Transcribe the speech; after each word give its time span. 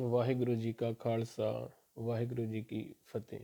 ਵਾਹਿਗੁਰੂ 0.00 0.54
ਜੀ 0.54 0.72
ਕਾ 0.72 0.92
ਖਾਲਸਾ, 0.92 1.70
ਵਾਹਿਗੁਰੂ 1.98 2.44
ਜੀ 2.44 2.62
ਕੀ 2.62 2.94
ਫਤਿਹ। 3.06 3.40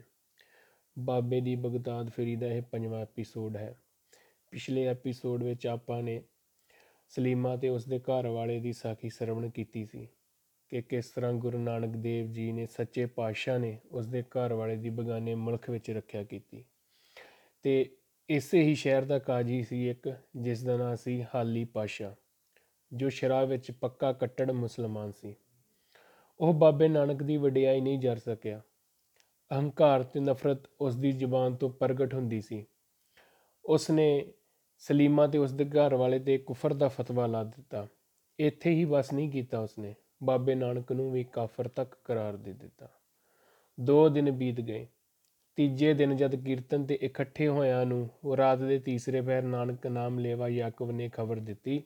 ਬਾਬੇ 0.98 1.40
ਦੀ 1.40 1.56
ਬਗਦਾਦ 1.56 2.10
ਫੇਰੀ 2.10 2.36
ਦਾ 2.36 2.46
ਇਹ 2.46 2.62
ਪੰਜਵਾਂ 2.62 3.00
ਐਪੀਸੋਡ 3.00 3.56
ਹੈ। 3.56 3.78
ਪਿਛਲੇ 4.50 4.86
ਐਪੀਸੋਡ 4.86 5.42
ਵਿੱਚ 5.42 5.66
ਆਪਾਂ 5.66 6.02
ਨੇ 6.02 6.22
ਸਲੀਮਾ 7.08 7.56
ਤੇ 7.56 7.68
ਉਸਦੇ 7.68 7.98
ਘਰ 7.98 8.26
ਵਾਲੇ 8.26 8.60
ਦੀ 8.60 8.72
ਸਾਖੀ 8.72 9.10
ਸਰਵਣ 9.10 9.50
ਕੀਤੀ 9.50 9.84
ਸੀ 9.84 10.08
ਕਿ 10.68 10.82
ਕਿਸ 10.82 11.10
ਤਰ੍ਹਾਂ 11.10 11.32
ਗੁਰੂ 11.32 11.58
ਨਾਨਕ 11.58 11.96
ਦੇਵ 11.96 12.32
ਜੀ 12.32 12.52
ਨੇ 12.52 12.66
ਸੱਚੇ 12.66 13.06
ਪਾਤਸ਼ਾਹ 13.06 13.58
ਨੇ 13.58 13.78
ਉਸਦੇ 13.90 14.22
ਘਰ 14.22 14.52
ਵਾਲੇ 14.52 14.76
ਦੀ 14.76 14.90
ਬਗਾਨੇ 14.90 15.34
ਮੁਲਕ 15.34 15.70
ਵਿੱਚ 15.70 15.90
ਰੱਖਿਆ 15.90 16.24
ਕੀਤੀ। 16.24 16.64
ਤੇ 17.62 17.96
ਇਸੇ 18.30 18.62
ਹੀ 18.62 18.74
ਸ਼ਹਿਰ 18.74 19.04
ਦਾ 19.04 19.18
ਕਾਜੀ 19.18 19.62
ਸੀ 19.62 19.90
ਇੱਕ 19.90 20.16
ਜਿਸ 20.36 20.62
ਦਾ 20.62 20.76
ਨਾਂ 20.76 20.96
ਸੀ 20.96 21.24
ਹਾਲੀ 21.34 21.64
ਪਾਸ਼ਾ 21.64 22.16
ਜੋ 22.92 23.08
ਸ਼ਰਾਬ 23.08 23.48
ਵਿੱਚ 23.48 23.70
ਪੱਕਾ 23.70 24.12
ਕੱਟੜ 24.12 24.50
ਮੁਸਲਮਾਨ 24.50 25.12
ਸੀ। 25.12 25.36
ਉਹ 26.40 26.54
ਬਾਬੇ 26.54 26.88
ਨਾਨਕ 26.88 27.22
ਦੀ 27.22 27.36
ਵਡਿਆਈ 27.36 27.80
ਨਹੀਂ 27.80 27.98
ਜਰ 27.98 28.16
ਸਕਿਆ। 28.16 28.60
ਅਹੰਕਾਰ 29.50 30.02
ਤੇ 30.02 30.20
ਨਫ਼ਰਤ 30.20 30.58
ਉਸ 30.80 30.96
ਦੀ 30.96 31.12
ਜ਼ੁਬਾਨ 31.12 31.54
ਤੋਂ 31.54 31.70
ਪ੍ਰਗਟ 31.70 32.14
ਹੁੰਦੀ 32.14 32.40
ਸੀ। 32.40 32.66
ਉਸ 33.64 33.90
ਨੇ 33.90 34.32
ਸਲੀਮਾ 34.78 35.26
ਤੇ 35.26 35.38
ਉਸ 35.38 35.52
ਦੇ 35.52 35.64
ਘਰ 35.64 35.94
ਵਾਲੇ 35.94 36.18
ਤੇ 36.18 36.38
ਕੁਫਰ 36.38 36.74
ਦਾ 36.74 36.88
ਫਤਵਾ 36.88 37.26
ਲਾ 37.26 37.44
ਦਿੱਤਾ। 37.44 37.86
ਇੱਥੇ 38.38 38.70
ਹੀ 38.70 38.84
ਬਸ 38.84 39.12
ਨਹੀਂ 39.12 39.30
ਕੀਤਾ 39.30 39.60
ਉਸਨੇ। 39.60 39.94
ਬਾਬੇ 40.22 40.54
ਨਾਨਕ 40.54 40.92
ਨੂੰ 40.92 41.12
ਵੀ 41.12 41.24
ਕਾਫਰ 41.24 41.68
ਤੱਕ 41.68 41.94
ਕਰਾਰ 42.04 42.36
ਦੇ 42.36 42.52
ਦਿੱਤਾ। 42.52 42.88
ਦੋ 43.80 44.08
ਦਿਨ 44.08 44.30
ਬੀਤ 44.30 44.60
ਗਏ। 44.60 44.86
ਤੀਜੇ 45.56 45.94
ਦਿਨ 45.94 46.16
ਜਦ 46.16 46.36
ਕੀਰਤਨ 46.36 46.84
ਤੇ 46.84 46.98
ਇਕੱਠੇ 47.02 47.48
ਹੋਇਆਂ 47.48 47.86
ਨੂੰ 47.86 48.08
ਉਹ 48.24 48.36
ਰਾਤ 48.36 48.58
ਦੇ 48.58 48.78
ਤੀਸਰੇ 48.78 49.20
ਪਹਿਰ 49.20 49.42
ਨਾਨਕ 49.42 49.86
ਨਾਮ 49.86 50.18
ਲੇਵਾ 50.18 50.48
ਯਾਕੂਬ 50.48 50.90
ਨੇ 50.90 51.08
ਖਬਰ 51.08 51.36
ਦਿੱਤੀ 51.36 51.82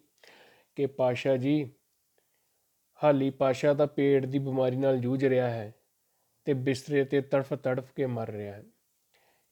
ਕਿ 0.77 0.87
ਪਾਸ਼ਾ 0.87 1.37
ਜੀ 1.37 1.71
ਹਾਲੀ 3.03 3.31
ਪਾਸ਼ਾ 3.31 3.73
ਦਾ 3.73 3.87
ਪੇਟ 3.87 4.27
ਦੀ 4.27 4.39
ਬਿਮਾਰੀ 4.39 4.77
ਨਾਲ 4.77 4.99
ਜੂਝ 4.99 5.25
ਰਿਹਾ 5.25 5.51
ਹੈ 5.51 5.75
ਤੇ 6.45 6.55
ਬਿਸਤਰੇ 6.55 7.05
ਤੇ 7.05 7.21
ਤੜਫ 7.21 7.53
ਤੜਫ 7.55 7.93
ਕੇ 7.93 8.07
ਮਰ 8.07 8.31
ਰਿਹਾ 8.31 8.55
ਹੈ। 8.55 8.63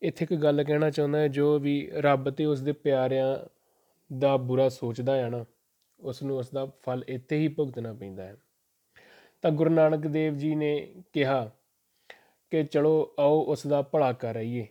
ਇੱਥੇ 0.03 0.25
ਇੱਕ 0.25 0.35
ਗੱਲ 0.35 0.65
ਕਹਿਣਾ 0.65 0.91
ਚਾਹੁੰਦਾ 0.91 1.19
ਹੈ, 1.19 1.29
ਜੋ 1.29 1.59
ਵੀ 1.59 1.91
ਰੱਬ 1.95 2.31
ਤੇ 2.31 2.45
ਉਸ 2.45 2.61
ਦੇ 2.61 2.73
ਪਿਆਰਿਆਂ 2.73 3.37
ਦਾ 4.11 4.37
ਬੁਰਾ 4.37 4.69
ਸੋਚਦਾ 4.69 5.17
ਹੈ 5.17 5.29
ਨਾ 5.29 5.45
ਉਸ 6.01 6.23
ਨੂੰ 6.23 6.39
ਉਸ 6.39 6.51
ਦਾ 6.51 6.65
ਫਲ 6.67 7.05
ਇੱਥੇ 7.09 7.39
ਹੀ 7.39 7.49
ਭੁਗਤਣਾ 7.49 7.93
ਪੈਂਦਾ 7.93 8.23
ਹੈ। 8.23 8.37
ਤਾਂ 9.43 9.51
ਗੁਰੂ 9.51 9.71
ਨਾਨਕ 9.71 10.07
ਦੇਵ 10.07 10.35
ਜੀ 10.35 10.55
ਨੇ 10.55 10.95
ਕਿਹਾ 11.13 11.51
ਕਿ 12.51 12.65
ਚਲੋ 12.65 13.15
ਆਓ 13.19 13.45
ਉਸ 13.45 13.67
ਦਾ 13.67 13.83
ਭਲਾ 13.83 14.13
ਕਰ 14.13 14.37
ਆਈਏ 14.37 14.67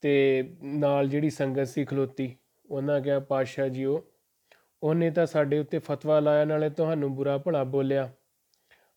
ਤੇ 0.00 0.42
ਨਾਲ 0.62 1.08
ਜਿਹੜੀ 1.08 1.30
ਸੰਗਤ 1.30 1.68
ਸੀ 1.68 1.84
ਖਲੋਤੀ, 1.84 2.36
ਉਹਨਾਂ 2.70 3.00
ਕਿਹਾ 3.00 3.20
ਪਾਤਸ਼ਾਹ 3.20 3.68
ਜੀਓ 3.68 4.04
ਉਹਨੇ 4.82 5.10
ਤਾਂ 5.10 5.26
ਸਾਡੇ 5.26 5.58
ਉੱਤੇ 5.58 5.78
ਫਤਵਾ 5.78 6.20
ਲਾਇਆ, 6.20 6.44
ਨਾਲੇ 6.44 6.70
ਤੁਹਾਨੂੰ 6.70 7.14
ਬੁਰਾ 7.14 7.38
ਭਲਾ 7.38 7.64
ਬੋਲਿਆ। 7.64 8.12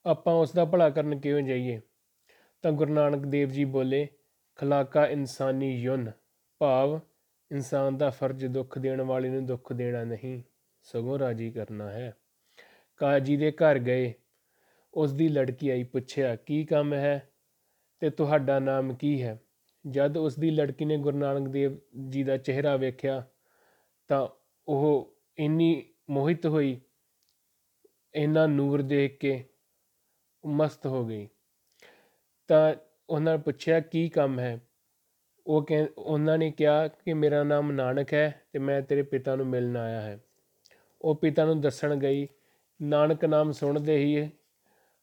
ਆਪਾਂ 0.06 0.36
ਉਸ 0.36 0.53
ਦਾ 0.53 0.66
ਭਲਾ 0.66 0.90
ਕਰਨ 0.90 1.20
ਕਿਉਂ 1.20 1.42
ਜਾਈਏ? 1.42 1.81
ਤਾਂ 2.62 2.72
ਗੁਰੂ 2.72 2.94
ਨਾਨਕ 2.94 3.25
ਦੇਵ 3.25 3.50
ਜੀ 3.50 3.66
ਬੋਲੇ, 3.66 4.08
ਖਲਾਕਾ 4.56 5.08
ਇਨਸਾਨੀ 5.08 5.75
ਯੁਨ, 5.81 6.12
ਭਾਵ 6.59 7.00
ਇਨਸਾਨ 7.52 7.98
ਦਾ 7.98 8.09
ਫਰਜ਼ 8.09 8.45
ਦੁੱਖ 8.45 8.80
ਦੇਣ 8.80 9.02
ਵਾਲੇ 9.02 9.30
ਨੂੰ 9.30 9.45
ਦੁੱਖ 9.45 9.73
ਦੇਣਾ 9.73 10.03
ਨਹੀਂ, 10.03 10.44
ਸਗੋਂ 10.84 11.20
ਰਾਜੀ 11.20 11.52
ਕਰਨਾ 11.52 11.92
ਹੈ। 11.92 12.16
ਕਾਜੀ 12.97 13.38
ਦੇ 13.38 13.52
ਘਰ 13.52 13.80
ਗਏ। 13.80 14.14
ਉਸ 14.94 15.14
ਦੀ 15.14 15.30
ਲੜਕੀ 15.30 15.70
ਆਈ 15.70 15.84
ਪੁੱਛਿਆ, 15.84 16.36
ਕੀ 16.36 16.66
ਕੰਮ 16.66 16.94
ਹੈ? 16.94 17.30
ਤੇ 18.00 18.09
ਤੁਹਾਡਾ 18.09 18.59
ਨਾਮ 18.59 18.95
ਕੀ 18.95 19.23
ਹੈ? 19.23 19.42
ਜਦ 19.90 20.18
ਉਸ 20.18 20.40
ਦੀ 20.40 20.52
ਲੜਕੀ 20.52 20.86
ਨੇ 20.86 20.97
ਗੁਰੂ 20.97 21.18
ਨਾਨਕ 21.18 21.47
ਦੇਵ 21.47 21.78
ਜੀ 22.09 22.23
ਦਾ 22.23 22.38
ਚਿਹਰਾ 22.38 22.75
ਵੇਖਿਆ, 22.75 23.25
ਤਾਂ 24.08 24.28
ਉਹ 24.68 25.12
ਇੰਨੀ 25.38 25.94
ਮੋਹਿਤ 26.09 26.45
ਹੋਈ, 26.45 26.81
ਇੰਨਾ 28.14 28.48
ਨੂਰ 28.48 28.81
ਦੇਖ 28.81 29.17
ਕੇ 29.17 29.45
ਮਸਤ 30.45 30.86
ਹੋ 30.86 31.06
ਗਈ। 31.06 31.30
ਤਾਂ 32.48 32.75
ਉਹਨਾਂ 33.09 33.38
ਨੇ 33.38 33.44
ਪੁੱਛਿਆ, 33.44 33.80
ਕੀ 33.80 34.09
ਕੰਮ 34.09 34.40
ਹੈ? 34.40 34.62
ਉਹ 35.48 35.66
ਕਹਿ, 35.66 35.88
ਉਹਨਾਂ 35.98 36.38
ਨੇ 36.38 36.52
ਕਿਹਾ 36.52 36.88
ਕਿ 36.88 37.14
ਮੇਰਾ 37.14 37.44
ਨਾਮ 37.44 37.72
ਨਾਨਕ 37.72 38.13
ਹੈ 38.13 38.46
ਤੇ 38.52 38.59
ਮੈਂ 38.59 38.81
ਤੇਰੇ 38.81 39.02
ਪਿਤਾ 39.02 39.35
ਨੂੰ 39.35 39.47
ਮਿਲਣ 39.47 39.78
ਆਇਆ 39.78 40.02
ਹੈ। 40.02 40.19
ਉਹ 41.02 41.16
ਪਿਤਾ 41.16 41.46
ਨੂੰ 41.46 41.62
ਦੱਸਣ 41.62 41.96
ਗਈ, 41.96 42.28
ਨਾਨਕ 42.81 43.25
ਨਾਮ 43.25 43.52
ਸੁਣਦੇ 43.52 43.97
ਹੀ 43.97 44.29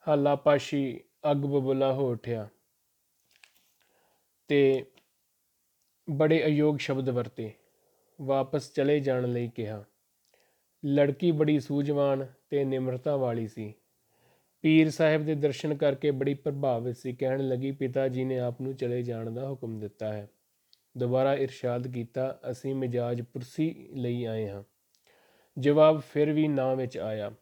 ਹਾਲਾ 0.08 0.36
ਪਾਸ਼ੀ 0.36 1.00
ਅੱਗ 1.30 1.36
ਬਬੂਲਾ 1.36 1.92
ਹੋ 1.92 2.10
ਉਠਿਆ 2.10 2.48
ਤੇ 4.48 4.84
ਬੜੇ 6.10 6.46
ਅਯੋਗ 6.46 6.76
ਸ਼ਬਦ 6.76 7.08
ਵਰਤੇ। 7.08 7.52
ਵਾਪਸ 8.20 8.72
ਚਲੇ 8.72 9.00
ਜਾਣ 9.00 9.28
ਲਈ 9.28 9.48
ਕਿਹਾ। 9.48 9.84
ਲੜਕੀ 10.86 11.32
ਬੜੀ 11.32 11.60
ਸੂਝਵਾਨ 11.60 12.26
ਤੇ 12.50 12.64
ਨਿਮਰਤਾ 12.64 13.16
ਵਾਲੀ 13.16 13.46
ਸੀ। 13.46 13.74
ਪੀਰ 14.62 14.90
ਸਾਹਿਬ 14.90 15.24
ਦੇ 15.24 15.34
ਦਰਸ਼ਨ 15.34 15.74
ਕਰਕੇ 15.74 16.10
ਬੜੀ 16.10 16.34
ਪ੍ਰਭਾਵਿਤ 16.34 16.96
ਸੀ। 16.96 17.12
ਕਹਿਣ 17.12 17.48
ਲੱਗੀ, 17.48 17.72
ਪਿਤਾ 17.72 18.08
ਜੀ 18.08 18.24
ਨੇ 18.24 18.38
ਆਪ 18.38 18.60
ਨੂੰ 18.60 18.76
ਚਲੇ 18.76 19.02
ਜਾਣ 19.02 19.30
ਦਾ 19.30 19.48
ਹੁਕਮ 19.48 19.78
ਦਿੱਤਾ 19.78 20.12
ਹੈ। 20.12 20.30
ਦੁਬਾਰਾ 20.98 21.34
ਇਰਸ਼ਾਦ 21.34 21.88
ਕੀਤਾ, 21.88 22.40
ਅਸੀਂ 22.50 22.74
ਮਿਜਾਜ 22.74 23.22
ਪੁਰਸੀ 23.22 23.88
ਲਈ 23.94 24.24
ਆਏ 24.24 24.48
ਹਾਂ। 24.48 24.62
ਜਵਾਬ 25.58 26.00
ਫਿਰ 26.00 26.32
ਵੀ 26.32 26.48
ਨਾ 26.48 26.74
ਵਿੱਚ 26.74 26.98
ਆਇਆ। 26.98 27.32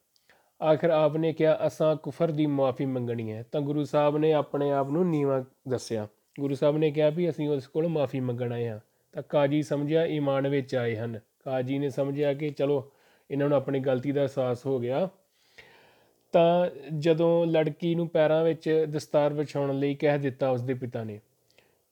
ਆਖਰ 0.62 0.90
ਆਪ 0.90 1.16
ਨੇ 1.16 1.32
ਕਿਹਾ, 1.32 1.58
ਅਸਾਂ 1.66 1.96
ਕੁਫਰ 1.96 2.30
ਦੀ 2.30 2.46
ਮਾਫੀ 2.46 2.86
ਮੰਗਣੀ 2.86 3.32
ਹੈ। 3.32 3.42
ਤਾਂ 3.52 3.60
ਗੁਰੂ 3.60 3.84
ਸਾਹਿਬ 3.84 4.18
ਨੇ 4.18 4.32
ਆਪਣੇ 4.32 4.72
ਆਪ 4.72 4.90
ਨੂੰ 4.90 5.10
ਨੀਵਾ 5.10 5.44
ਦੱਸਿਆ। 5.68 6.08
ਗੁਰੂ 6.40 6.54
ਸਾਹਿਬ 6.54 6.78
ਨੇ 6.78 6.90
ਕਿਹਾ 6.90 7.10
ਵੀ, 7.10 7.30
ਅਸੀਂ 7.30 7.48
ਉਸ 7.48 7.66
ਕੋਲ 7.66 7.88
ਮਾਫੀ 7.88 8.20
ਮੰਗਣ 8.20 8.52
ਆਏ 8.52 8.68
ਹਾਂ। 8.68 8.80
ਤਾਂ 9.12 9.22
ਕਾਜੀ 9.22 9.62
ਸਮਝਿਆ, 9.62 10.04
ਈਮਾਨ 10.04 10.48
ਵਿੱਚ 10.48 10.74
ਆਏ 10.74 10.96
ਹਨ। 10.96 11.20
ਕਾਜੀ 11.44 11.78
ਨੇ 11.78 11.90
ਸਮਝਿਆ 11.90 12.34
ਕਿ, 12.34 12.50
ਚਲੋ 12.50 12.92
ਇਹਨਾਂ 13.30 13.48
ਨੂੰ 13.48 13.56
ਆਪਣੀ 13.56 13.80
ਗਲਤੀ 13.80 14.12
ਦਾ 14.12 14.20
ਅਹਿਸਾਸ 14.20 14.66
ਹੋ 14.66 14.78
ਗਿਆ। 14.78 15.08
ਤਾਂ 16.34 16.68
ਜਦੋਂ 16.98 17.46
ਲੜਕੀ 17.46 17.94
ਨੂੰ 17.94 18.08
ਪੈਰਾਂ 18.08 18.42
ਵਿੱਚ 18.44 18.68
ਦਸਤਾਰ 18.88 19.32
ਵਿਛਾਉਣ 19.32 19.78
ਲਈ 19.78 19.94
ਕਹਿ 19.94 20.18
ਦਿੱਤਾ 20.18 20.50
ਉਸ 20.50 20.62
ਦੇ 20.62 20.74
ਪਿਤਾ 20.74 21.04
ਨੇ, 21.04 21.20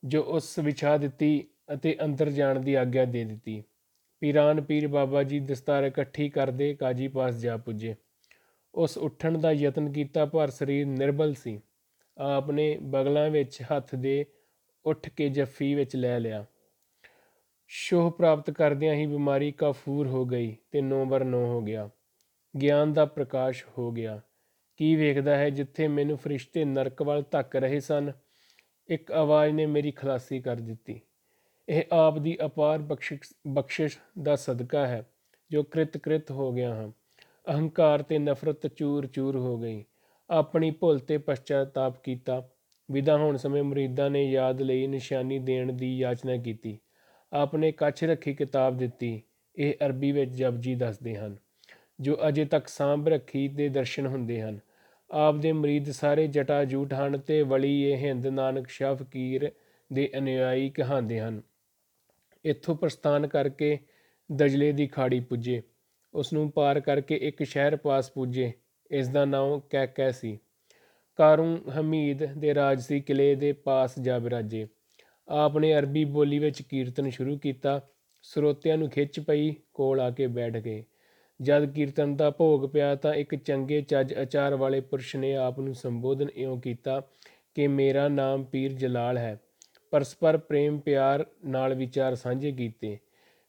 ਜੋ 0.03 0.21
ਉਸ 0.21 0.57
ਵਿਛਾ 0.59 0.97
ਦਿੱਤੀ 0.97 1.43
ਅਤੇ 1.73 1.95
ਅੰਦਰ 2.05 2.29
ਜਾਣ 2.29 2.59
ਦੀ 2.59 2.73
ਆਗਿਆ 2.73 3.05
ਦੇ 3.05 3.23
ਦਿੱਤੀ। 3.25 3.63
ਪੀਰਾਨ 4.21 4.61
ਪੀਰ 4.61 4.87
ਬਾਬਾ 4.87 5.23
ਜੀ 5.23 5.39
ਦਸਤਾਰ 5.39 5.83
ਇਕੱਠੀ 5.83 6.29
ਕਰਦੇ 6.29 6.73
ਕਾਜੀ 6.73 7.07
ਪਾਸ 7.07 7.35
ਜਾ 7.35 7.57
ਪੁੱਜੇ। 7.57 7.95
ਉਸ 8.73 8.97
ਉੱਠਣ 8.97 9.37
ਦਾ 9.37 9.51
ਯਤਨ 9.51 9.91
ਕੀਤਾ, 9.91 10.25
ਪਰ 10.25 10.49
ਸਰੀਰ 10.49 10.85
ਨਿਰਬਲ 10.85 11.33
ਸੀ। 11.33 11.59
ਆਪ 12.17 12.51
ਨੇ 12.51 12.77
ਬਗਲਾਂ 12.81 13.29
ਵਿੱਚ 13.29 13.61
ਹੱਥ 13.61 13.95
ਦੇ 13.95 14.25
ਉੱਠ 14.85 15.09
ਕੇ 15.09 15.29
ਜੱਫੀ 15.29 15.73
ਵਿੱਚ 15.75 15.95
ਲੈ 15.95 16.19
ਲਿਆ। 16.19 16.45
ਸ਼ੋਹ 17.67 18.11
ਪ੍ਰਾਪਤ 18.11 18.51
ਕਰਦਿਆਂ 18.51 18.95
ਹੀ 18.95 19.05
ਬਿਮਾਰੀ 19.05 19.51
ਕਾਫੂਰ 19.51 20.07
ਹੋ 20.07 20.25
ਗਈ 20.25 20.57
ਤੇ 20.71 20.81
ਨੌ 20.81 21.05
ਬਰ 21.05 21.23
ਨੌ 21.23 21.45
ਹੋ 21.45 21.61
ਗਿਆ। 21.61 21.89
ਗਿਆਨ 22.61 22.93
ਦਾ 22.93 23.05
ਪ੍ਰਕਾਸ਼ 23.05 23.65
ਹੋ 23.77 23.91
ਗਿਆ। 23.91 24.21
ਕੀ 24.77 24.95
ਵੇਖਦਾ 24.95 25.37
ਹੈ 25.37 25.49
ਜਿੱਥੇ 25.49 25.87
ਮੈਨੂੰ 25.87 26.17
ਫਰਿਸ਼ਤੇ 26.17 26.65
ਨਰਕ 26.65 27.01
ਵੱਲ 27.01 27.23
ਧੱਕ 27.31 27.55
ਰਹੇ 27.55 27.79
ਸਨ? 27.79 28.11
ਇੱਕ 28.89 29.11
ਆਵਾਜ਼ 29.11 29.53
ਨੇ 29.53 29.65
ਮੇਰੀ 29.65 29.91
ਖਲਾਸੀ 29.91 30.39
ਕਰ 30.39 30.55
ਦਿੱਤੀ। 30.55 31.01
ਇਹ 31.69 31.83
ਆਪ 31.91 32.17
ਦੀ 32.17 32.37
ਅਪਾਰ 32.45 32.79
ਬਖਸ਼ਿਸ਼ 32.79 33.33
ਬਖਸ਼ਿਸ਼ 33.47 33.97
ਦਾ 34.21 34.35
ਸਦਕਾ 34.35 34.87
ਹੈ, 34.87 35.09
ਜੋ 35.51 35.63
ਕ੍ਰਿਤ 35.63 35.97
ਕ੍ਰਿਤ 35.97 36.31
ਹੋ 36.31 36.53
ਗਿਆ 36.53 36.75
ਹਾਂ। 36.75 36.91
ਅਹੰਕਾਰ 37.49 38.01
ਤੇ 38.01 38.19
ਨਫ਼ਰਤ 38.19 38.67
ਚੂਰ 38.67 39.07
ਚੂਰ 39.07 39.35
ਹੋ 39.35 39.57
ਗਈ। 39.57 39.85
ਆਪਣੀ 40.29 40.71
ਭੁੱਲ 40.71 40.99
ਤੇ 40.99 41.17
ਪਛਤਾਤਾਪ 41.17 42.03
ਕੀਤਾ। 42.03 42.49
ਵਿਦਾ 42.91 43.17
ਹੋਣ 43.17 43.37
ਸਮੇਂ 43.37 43.63
ਮਰੀਦਾਂ 43.63 44.09
ਨੇ 44.09 44.31
ਯਾਦ 44.31 44.61
ਲਈ 44.61 44.87
ਨਿਸ਼ਾਨੀ 44.87 45.39
ਦੇਣ 45.39 45.73
ਦੀ 45.73 45.97
ਯਾਚਨਾ 45.97 46.37
ਕੀਤੀ। 46.37 46.79
ਆਪਨੇ 47.33 47.71
ਕੱਚ 47.71 48.03
ਰੱਖੀ 48.03 48.33
ਕਿਤਾਬ 48.33 48.77
ਦਿੱਤੀ। 48.77 49.21
ਇਹ 49.55 49.73
ਅਰਬੀ 49.85 50.11
ਵਿੱਚ 50.11 50.31
ਜਪਜੀ 50.31 50.75
ਦੱਸਦੇ 50.75 51.15
ਹਨ, 51.15 51.35
ਜੋ 51.99 52.17
ਅਜੇ 52.27 52.45
ਤੱਕ 52.45 52.67
ਸਾਂਭ 52.67 53.07
ਰੱਖੀ 53.07 53.47
ਦੇ 53.47 53.69
ਦਰਸ਼ਨ 53.69 54.07
ਹੁੰਦੇ 54.07 54.41
ਹਨ। 54.41 54.59
ਆਪ 55.11 55.35
ਦੇ 55.35 55.51
ਮਰੀਦ 55.51 55.91
ਸਾਰੇ 55.91 56.27
ਜਟਾ 56.27 56.63
ਜੂਟ 56.65 56.93
ਹਨ 56.93 57.17
ਤੇ 57.17 57.41
ਵਲੀ 57.41 57.81
ਇਹ 57.83 57.97
ਹਿੰਦ 57.97 58.27
ਨਾਨਕ 58.27 58.69
ਸ਼ਾਹ 58.69 58.95
ਫਕੀਰ 58.95 59.51
ਦੇ 59.93 60.09
ਅਨੁਯਾਈ 60.17 60.69
ਕਹਾਉਂਦੇ 60.69 61.19
ਹਨ। 61.19 61.41
ਇੱਥੋਂ 62.45 62.75
ਪ੍ਰਸਥਾਨ 62.75 63.27
ਕਰਕੇ 63.27 63.77
ਦਜਲੇ 64.29 64.71
ਦੀ 64.71 64.87
ਖਾੜੀ 64.87 65.19
ਪੁੱਜੇ। 65.19 65.61
ਉਸ 66.13 66.33
ਨੂੰ 66.33 66.51
ਪਾਰ 66.51 66.79
ਕਰਕੇ 66.79 67.15
ਇੱਕ 67.15 67.43
ਸ਼ਹਿਰ 67.43 67.75
ਪਾਸ 67.75 68.11
ਪੁੱਜੇ। 68.11 68.51
ਇਸ 68.91 69.07
ਦਾ 69.07 69.25
ਨਾਮ 69.25 69.59
ਕੈਕੈ 69.59 70.11
ਸੀ। 70.11 70.39
ਕਾਰੂ 71.15 71.57
ਹਮੀਦ 71.79 72.25
ਦੇ 72.25 72.53
ਰਾਜਸੀ 72.55 72.99
ਕਿਲੇ 73.01 73.35
ਦੇ 73.35 73.51
ਪਾਸ 73.51 73.99
ਜਾ 73.99 74.19
ਬਿਰਾਜੇ 74.19 74.67
ਆਪ 75.29 75.57
ਨੇ 75.57 75.73
ਅਰਬੀ 75.73 76.05
ਬੋਲੀ 76.05 76.39
ਵਿੱਚ 76.39 76.61
ਕੀਰਤਨ 76.61 77.09
ਸ਼ੁਰੂ 77.09 77.37
ਕੀਤਾ। 77.37 77.81
ਸਰੋਤਿਆਂ 78.23 78.77
ਨੂੰ 78.77 78.89
ਖਿੱਚ 78.89 79.19
ਪਈ, 79.19 79.55
ਕੋਲ 79.73 79.99
ਆ 79.99 80.09
ਕੇ 80.09 80.27
ਬੈਠ 80.27 80.57
ਗਏ। 80.57 80.83
ਜਦ 81.41 81.73
ਕੀਰਤਨ 81.73 82.15
ਦਾ 82.15 82.29
ਭੋਗ 82.29 82.69
ਪਿਆ 82.69 82.95
ਤਾਂ 82.95 83.13
ਇੱਕ 83.13 83.35
ਚੰਗੇ 83.35 83.81
ਚੱਜ 83.81 84.13
ਅਚਾਰ 84.21 84.55
ਵਾਲੇ 84.55 84.81
ਪੁਰਸ਼ 84.81 85.15
ਨੇ 85.15 85.35
ਆਪ 85.35 85.59
ਨੂੰ 85.59 85.75
ਸੰਬੋਧਨ 85.75 86.27
ਇਉਂ 86.35 86.61
ਕੀਤਾ 86.61 87.01
ਕਿ 87.55 87.67
ਮੇਰਾ 87.67 88.07
ਨਾਮ 88.07 88.43
ਪੀਰ 88.43 88.73
ਜਲਾਲ 88.73 89.17
ਹੈ। 89.17 89.41
ਪਰਸਪਰ 89.91 90.37
ਪ੍ਰੇਮ, 90.37 90.79
ਪਿਆਰ 90.79 91.25
ਨਾਲ 91.45 91.73
ਵਿਚਾਰ 91.73 92.15
ਸਾਂਝੇ 92.15 92.51
ਕੀਤੇ। 92.51 92.97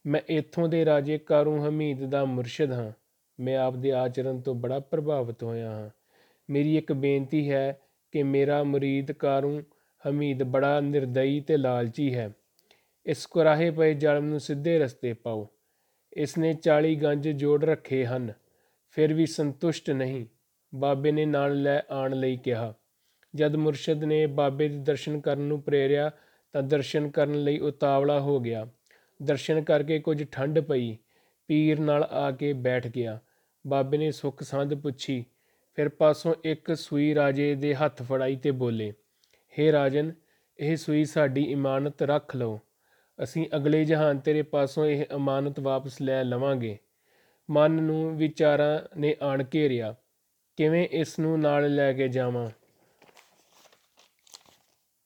ਮੈਂ 0.05 0.21
ਇੱਥੋਂ 0.27 0.69
ਦੇ 0.69 0.85
ਰਾਜੇ 0.85 1.17
ਕਾਰੂ 1.17 1.67
ਹਮੀਦ 1.67 2.05
ਦਾ 2.05 2.25
ਮੁਰਸ਼ਿਦ 2.25 2.71
ਹਾਂ। 2.71 2.91
ਮੈਂ 3.39 3.57
ਆਪ 3.57 3.75
ਦੇ 3.75 3.91
ਆਚਰਣ 3.91 4.41
ਤੋਂ 4.41 4.55
ਬੜਾ 4.55 4.79
ਪ੍ਰਭਾਵਿਤ 4.79 5.43
ਹੋਇਆ 5.43 5.71
ਹਾਂ। 5.71 5.89
ਮੇਰੀ 6.49 6.77
ਇੱਕ 6.77 6.93
ਬੇਨਤੀ 6.93 7.51
ਹੈ 7.51 7.79
ਕਿ 8.11 8.23
ਮੇਰਾ 8.23 8.63
ਮੁਰੀਦ 8.63 9.11
ਕਾਰੂ 9.11 9.61
ਹਮੀਦ 10.07 10.43
ਬੜਾ 10.43 10.79
ਨਿਰਦਈ 10.79 11.39
ਤੇ 11.39 11.57
ਲਾਲਚੀ 11.57 12.15
ਹੈ। 12.15 12.31
ਇਸ 13.05 13.25
ਕੁਰਾਹੇ 13.25 13.71
ਪਏ 13.71 13.93
ਜ਼ਾਲਮ 13.93 14.25
ਨੂੰ 14.25 14.39
ਸਿੱਧੇ 14.39 14.79
ਰਸਤੇ 14.79 15.13
ਪਾਓ। 15.13 15.49
ਇਸ 16.13 16.37
ਨੇ 16.37 16.53
40 16.53 16.95
ਗੰਜ 16.95 17.29
ਜੋੜ 17.29 17.65
ਰੱਖੇ 17.65 18.05
ਹਨ। 18.05 18.33
ਫਿਰ 18.91 19.13
ਵੀ 19.13 19.25
ਸੰਤੁਸ਼ਟ 19.25 19.89
ਨਹੀਂ। 19.89 20.25
ਬਾਬੇ 20.75 21.11
ਨੇ 21.11 21.25
ਨਾਲ 21.25 21.61
ਲੈ 21.61 21.79
ਆਉਣ 21.89 22.15
ਲਈ 22.15 22.37
ਕਿਹਾ। 22.37 22.73
ਜਦ 23.35 23.55
ਮੁਰਸ਼ਦ 23.55 24.03
ਨੇ 24.03 24.27
ਬਾਬੇ 24.27 24.67
ਦੇ 24.67 24.77
ਦਰਸ਼ਨ 24.77 25.19
ਕਰਨ 25.19 25.41
ਨੂੰ 25.41 25.61
ਪ੍ਰੇਰਿਆ 25.61 26.11
ਤਾਂ 26.51 26.63
ਦਰਸ਼ਨ 26.63 27.09
ਕਰਨ 27.09 27.43
ਲਈ 27.43 27.59
ਉਤਾਵਲਾ 27.59 28.19
ਹੋ 28.19 28.39
ਗਿਆ। 28.39 28.67
ਦਰਸ਼ਨ 29.23 29.61
ਕਰਕੇ 29.61 29.99
ਕੁਝ 29.99 30.23
ਠੰਡ 30.31 30.59
ਪਈ। 30.59 30.97
ਪੀਰ 31.47 31.79
ਨਾਲ 31.79 32.03
ਆ 32.03 32.31
ਕੇ 32.31 32.53
ਬੈਠ 32.53 32.87
ਗਿਆ। 32.87 33.19
ਬਾਬੇ 33.67 33.97
ਨੇ 33.97 34.11
ਸੁੱਖ 34.11 34.43
ਸੰਧ 34.43 34.73
ਪੁੱਛੀ। 34.73 35.25
ਫਿਰ 35.75 35.89
ਪਾਸੋਂ 35.89 36.35
ਇੱਕ 36.43 36.77
ਸੂਈ 36.77 37.15
ਰਾਜੇ 37.15 37.55
ਦੇ 37.55 37.75
ਹੱਥ 37.75 38.03
ਫੜਾਈ 38.03 38.35
ਤੇ 38.35 38.51
ਬੋਲੇ 38.51 38.93
ਹੇ 39.57 39.71
ਰਾਜਨ, 39.71 40.11
ਇਹ 40.59 40.75
ਸੂਈ 40.77 41.05
ਸਾਡੀ 41.05 41.43
ਇਮਾਨਤ 41.43 42.01
ਰੱਖ 42.01 42.35
ਲਓ। 42.35 42.59
ਅਸੀਂ 43.23 43.47
ਅਗਲੇ 43.55 43.85
ਜਹਾਨ 43.85 44.19
ਤੇਰੇ 44.19 44.41
ਪਾਸੋਂ 44.41 44.85
ਇਹ 44.85 45.05
ਅਮਾਨਤ 45.15 45.59
ਵਾਪਸ 45.59 46.01
ਲੈ 46.01 46.23
ਲਵਾਂਗੇ। 46.23 46.77
ਮਨ 47.49 47.71
ਨੂੰ 47.71 48.17
ਵਿਚਾਰਾਂ 48.17 48.99
ਨੇ 48.99 49.15
ਆਣ 49.21 49.43
ਘੇਰਿਆ 49.53 49.95
ਕਿਵੇਂ 50.57 50.87
ਇਸ 50.91 51.19
ਨੂੰ 51.19 51.39
ਨਾਲ 51.39 51.75
ਲੈ 51.75 51.93
ਕੇ 51.93 52.07
ਜਾਵਾਂ? 52.07 52.49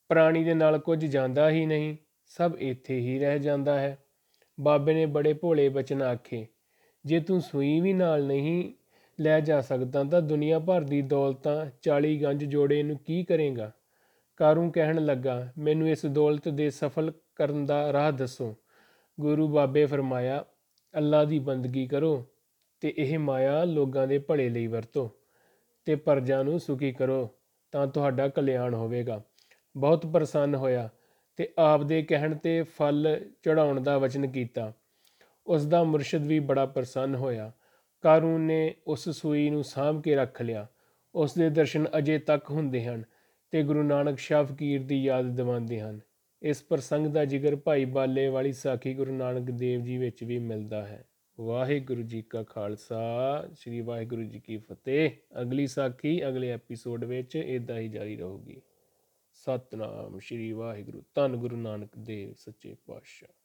ਪ੍ਰਾਣੀ 0.09 0.43
ਦੇ 0.43 0.53
ਨਾਲ 0.53 0.77
ਕੁਝ 0.79 1.05
ਜਾਂਦਾ 1.05 1.49
ਹੀ 1.49 1.65
ਨਹੀਂ, 1.65 1.95
ਸਭ 2.25 2.51
ਇੱਥੇ 2.59 2.99
ਹੀ 2.99 3.19
ਰਹਿ 3.19 3.39
ਜਾਂਦਾ 3.39 3.79
ਹੈ। 3.79 3.97
ਬਾਬੇ 4.59 4.93
ਨੇ 4.93 5.05
ਬੜੇ 5.05 5.33
ਭੋਲੇ 5.33 5.69
ਬਚਨ 5.69 6.01
ਆਖੇ, 6.01 6.47
ਜੇ 7.05 7.19
ਤੂੰ 7.19 7.41
ਸੂਈ 7.41 7.79
ਵੀ 7.79 7.93
ਨਾਲ 7.93 8.25
ਨਹੀਂ 8.25 8.73
ਲੈ 9.19 9.39
ਜਾ 9.39 9.61
ਸਕਦਾ 9.61 10.03
ਤਾਂ 10.03 10.21
ਦੁਨੀਆ 10.21 10.59
ਭਰ 10.59 10.81
ਦੀ 10.81 11.01
ਦੌਲਤਾਂ 11.01 11.65
40 11.81 12.21
ਗੰਜ 12.21 12.45
ਜੋੜੇ 12.45 12.83
ਨੂੰ 12.83 12.97
ਕੀ 12.97 13.23
ਕਰੇਗਾ? 13.23 13.71
ਕਾਰੂ 14.37 14.71
ਕਹਿਣ 14.71 15.05
ਲੱਗਾ, 15.05 15.53
ਮੈਨੂੰ 15.57 15.89
ਇਸ 15.89 16.05
ਦੌਲਤ 16.05 16.49
ਦੇ 16.49 16.69
ਸਫਲ 16.69 17.13
ਕਰਨ 17.35 17.65
ਦਾ 17.65 17.93
ਰਾਹ 17.93 18.11
ਦੱਸੋ। 18.11 18.55
ਗੁਰੂ 19.19 19.47
ਬਾਬੇ 19.47 19.85
ਫਰਮਾਇਆ 19.85 20.45
ਅੱਲਾ 20.97 21.25
ਦੀ 21.25 21.39
ਬੰਦਗੀ 21.39 21.87
ਕਰੋ 21.87 22.25
ਤੇ 22.79 22.93
ਇਹ 22.97 23.19
ਮਾਇਆ 23.19 23.63
ਲੋਕਾਂ 23.63 24.07
ਦੇ 24.07 24.19
ਭਲੇ 24.19 24.49
ਲਈ 24.49 24.67
ਵਰਤੋ 24.67 25.11
ਤੇ 25.85 25.95
ਪਰਜਾ 25.95 26.43
ਨੂੰ 26.43 26.59
ਸੁਖੀ 26.59 26.91
ਕਰੋ, 26.91 27.29
ਤਾਂ 27.71 27.87
ਤੁਹਾਡਾ 27.87 28.27
ਕਲਿਆਣ 28.27 28.73
ਹੋਵੇਗਾ। 28.73 29.23
ਬਹੁਤ 29.77 30.05
ਪ੍ਰਸੰਨ 30.05 30.55
ਹੋਇਆ 30.55 30.89
ਤੇ 31.35 31.53
ਆਪ 31.57 31.83
ਦੇ 31.83 32.03
ਕਹਿਣ 32.03 32.35
ਤੇ 32.35 32.63
ਫਲ 32.63 33.25
ਚੜਾਉਣ 33.41 33.81
ਦਾ 33.81 33.97
ਵਚਨ 33.97 34.27
ਕੀਤਾ। 34.27 34.73
ਉਸ 35.47 35.65
ਦਾ 35.65 35.83
ਮੁਰਸ਼ਿਦ 35.83 36.27
ਵੀ 36.27 36.39
ਬੜਾ 36.39 36.65
ਪ੍ਰਸੰਨ 36.65 37.15
ਹੋਇਆ। 37.15 37.51
ਕਾਰੂਨ 38.01 38.41
ਨੇ 38.41 38.75
ਉਸ 38.87 39.09
ਸੂਈ 39.09 39.49
ਨੂੰ 39.49 39.63
ਸਾਂਭ 39.63 40.01
ਕੇ 40.01 40.15
ਰੱਖ 40.15 40.41
ਲਿਆ। 40.41 40.67
ਉਸ 41.15 41.33
ਦੇ 41.33 41.49
ਦਰਸ਼ਨ 41.49 41.85
ਅਜੇ 41.97 42.17
ਤੱਕ 42.17 42.49
ਹੁੰਦੇ 42.49 42.85
ਹਨ। 42.85 43.03
ਤੇ 43.53 43.63
ਗੁਰੂ 43.63 43.83
ਨਾਨਕ 43.83 44.19
ਸ਼ਾਹ 44.19 44.43
ਫਕੀਰ 44.43 44.83
ਦੀ 44.83 45.03
ਯਾਦ 45.03 45.35
ਦਿਵਾਉਂਦੇ 45.35 45.81
ਹਨ। 45.81 45.99
ਇਸ 46.41 46.63
ਪ੍ਰਸੰਗ 46.63 47.07
ਦਾ 47.07 47.25
ਜ਼ਿਕਰ 47.25 47.55
ਭਾਈ 47.55 47.85
ਬਾਲੇ 47.85 48.27
ਵਾਲੀ 48.27 48.51
ਸਾਖੀ 48.51 48.93
ਗੁਰੂ 48.93 49.13
ਨਾਨਕ 49.13 49.51
ਦੇਵ 49.51 49.83
ਜੀ 49.83 49.97
ਵਿੱਚ 49.97 50.23
ਵੀ 50.23 50.39
ਮਿਲਦਾ 50.39 50.87
ਹੈ। 50.87 51.07
ਵਾਹਿਗੁਰੂ 51.39 52.01
ਜੀ 52.01 52.21
ਕਾ 52.21 52.43
ਖਾਲਸਾ, 52.43 53.43
ਸ੍ਰੀ 53.53 53.81
ਵਾਹਿਗੁਰੂ 53.81 54.23
ਜੀ 54.23 54.39
ਕੀ 54.39 54.57
ਫਤਿਹ। 54.57 55.11
ਅਗਲੀ 55.41 55.67
ਸਾਖੀ, 55.67 56.27
ਅਗਲੇ 56.27 56.49
ਐਪੀਸੋਡ 56.49 57.03
ਵਿੱਚ 57.03 57.35
ਇਦਾਂ 57.35 57.79
ਹੀ 57.79 57.87
ਜਾਰੀ 57.87 58.17
ਰਹੂਗੀ। 58.17 58.61
ਸਤਨਾਮ 59.33 60.19
ਸ੍ਰੀ 60.19 60.51
ਵਾਹਿਗੁਰੂ। 60.51 61.03
ਧੰਨ 61.15 61.35
ਗੁਰੂ 61.35 61.57
ਨਾਨਕ 61.57 61.89
ਦੇਵ, 61.97 62.33
ਸੱਚੇ 62.33 62.75
ਪਾਤਸ਼ਾਹ। 62.85 63.42